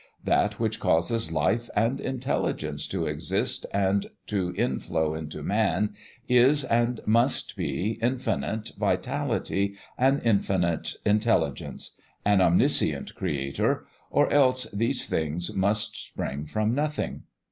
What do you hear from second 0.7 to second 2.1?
causes life and